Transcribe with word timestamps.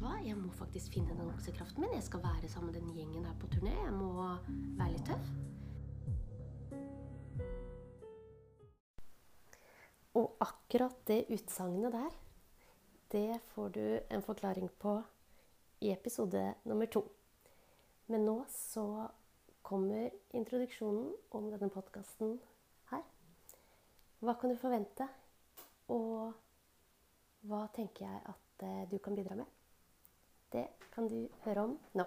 du 0.00 0.06
hva, 0.06 0.16
jeg 0.24 0.36
må 0.38 0.48
faktisk 0.56 0.94
finne 0.94 1.12
den 1.12 1.28
oksekraften 1.28 1.82
min. 1.84 1.92
Jeg 1.92 2.06
skal 2.06 2.22
være 2.24 2.48
sammen 2.48 2.72
med 2.72 2.80
den 2.80 2.92
gjengen 2.96 3.24
her 3.28 3.34
på 3.36 3.50
turné. 3.52 3.74
Jeg 3.74 3.92
må 3.92 4.08
være 4.78 4.94
litt 4.94 5.04
tøff. 5.04 5.26
Og 10.16 10.40
akkurat 10.40 10.96
det 11.06 11.26
utsagnet 11.28 11.92
der, 11.92 12.16
det 13.12 13.40
får 13.52 13.68
du 13.76 13.84
en 14.00 14.24
forklaring 14.24 14.70
på 14.80 14.96
i 15.84 15.92
episode 15.92 16.54
nummer 16.64 16.88
to. 16.88 17.04
Men 18.08 18.24
nå 18.24 18.38
så 18.48 19.06
kommer 19.62 20.08
introduksjonen 20.32 21.12
om 21.36 21.52
denne 21.52 21.68
podkasten 21.68 22.38
her. 22.90 23.04
Hva 24.24 24.38
kan 24.40 24.48
du 24.48 24.56
forvente? 24.56 25.12
Og 25.92 26.32
hva 27.44 27.66
tenker 27.76 28.08
jeg 28.08 28.28
at 28.32 28.64
eh, 28.64 28.84
du 28.90 28.98
kan 28.98 29.16
bidra 29.16 29.36
med? 29.36 29.59
Kan 31.00 31.08
du 31.08 31.30
høre 31.46 31.62
om 31.64 31.70
nå. 31.96 32.04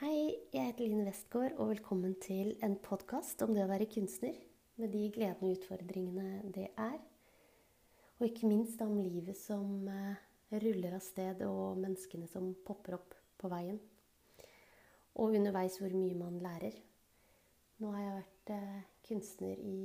Hei, 0.00 0.38
jeg 0.48 0.70
heter 0.70 0.86
Line 0.86 1.02
Westgård, 1.04 1.58
og 1.60 1.74
velkommen 1.74 2.14
til 2.24 2.54
en 2.64 2.78
podkast 2.80 3.42
om 3.44 3.50
det 3.52 3.60
å 3.60 3.68
være 3.68 3.84
kunstner. 3.92 4.38
Med 4.80 4.94
de 4.96 5.02
gledene 5.12 5.50
og 5.50 5.58
utfordringene 5.58 6.54
det 6.54 6.70
er. 6.70 6.94
Og 8.16 8.24
ikke 8.30 8.48
minst 8.48 8.80
om 8.80 8.94
livet 8.96 9.36
som 9.36 9.84
eh, 9.92 10.22
ruller 10.64 10.96
av 10.96 11.04
sted, 11.04 11.44
og 11.44 11.76
menneskene 11.82 12.30
som 12.32 12.48
popper 12.64 12.96
opp 12.96 13.12
på 13.36 13.52
veien. 13.52 13.76
Og 15.20 15.36
underveis 15.36 15.76
hvor 15.82 15.92
mye 15.92 16.16
man 16.16 16.40
lærer. 16.40 16.80
Nå 17.84 17.92
har 17.92 18.06
jeg 18.06 18.16
vært 18.22 18.54
eh, 18.56 18.80
kunstner 19.10 19.60
i 19.60 19.76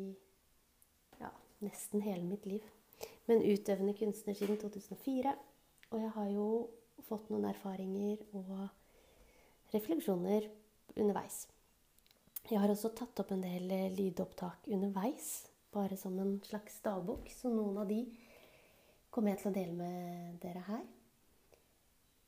ja, 1.19 1.35
nesten 1.67 2.07
hele 2.07 2.23
mitt 2.23 2.47
liv. 2.47 2.71
Men 3.27 3.43
utøvende 3.43 3.99
kunstner 3.99 4.39
siden 4.39 4.63
2004. 4.63 5.35
Og 5.91 6.01
jeg 6.01 6.11
har 6.17 6.31
jo 6.33 6.47
fått 7.07 7.29
noen 7.31 7.47
erfaringer 7.47 8.23
og 8.35 8.51
refleksjoner 9.73 10.49
underveis. 10.97 11.45
Jeg 12.47 12.61
har 12.63 12.71
også 12.71 12.93
tatt 12.95 13.19
opp 13.19 13.31
en 13.35 13.43
del 13.43 13.71
eh, 13.75 13.89
lydopptak 13.95 14.69
underveis, 14.71 15.47
bare 15.75 15.97
som 15.99 16.15
en 16.19 16.37
slags 16.47 16.79
dagbok. 16.83 17.27
Så 17.31 17.51
noen 17.51 17.79
av 17.81 17.89
de 17.89 18.01
kommer 19.11 19.33
jeg 19.33 19.41
til 19.41 19.51
å 19.51 19.57
dele 19.57 19.75
med 19.75 20.37
dere 20.43 20.63
her. 20.67 20.85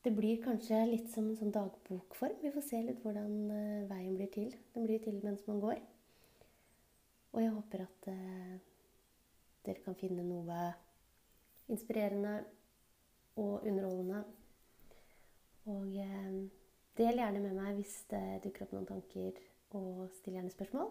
Det 0.03 0.11
blir 0.15 0.41
kanskje 0.43 0.79
litt 0.87 1.07
som 1.11 1.27
en 1.27 1.39
sånn 1.39 1.55
dagbokform. 1.55 2.37
Vi 2.43 2.51
får 2.55 2.67
se 2.67 2.83
litt 2.83 2.99
hvordan 3.03 3.33
eh, 3.55 3.87
veien 3.91 4.15
blir 4.19 4.31
til. 4.31 4.51
Den 4.75 4.87
blir 4.87 5.03
til 5.03 5.19
mens 5.23 5.43
man 5.47 5.63
går. 5.63 5.79
Og 7.33 7.43
jeg 7.43 7.53
håper 7.53 7.83
at 7.83 8.07
uh, 8.09 8.53
dere 9.67 9.83
kan 9.85 9.97
finne 9.99 10.23
noe 10.25 10.61
inspirerende 11.69 12.39
og 13.39 13.65
underholdende. 13.67 14.23
Og 15.69 15.95
eh, 16.01 16.39
del 16.99 17.21
gjerne 17.21 17.43
med 17.43 17.55
meg 17.57 17.77
hvis 17.79 17.95
det 18.11 18.23
dukker 18.45 18.65
opp 18.65 18.75
noen 18.75 18.89
tanker, 18.89 19.39
og 19.77 20.07
still 20.17 20.37
gjerne 20.39 20.53
spørsmål. 20.53 20.89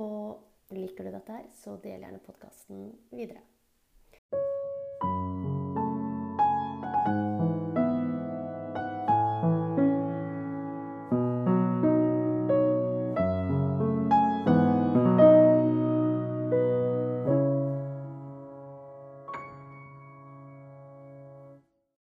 Og 0.00 0.74
liker 0.76 1.04
du 1.04 1.12
dette 1.12 1.38
her, 1.38 1.48
så 1.56 1.76
del 1.82 2.04
gjerne 2.04 2.22
podkasten 2.24 2.86
videre. 3.12 3.42